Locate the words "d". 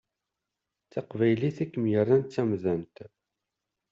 0.85-0.89, 2.23-2.29